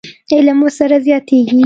علم 0.33 0.57
ورسره 0.63 0.97
زیاتېږي. 1.05 1.59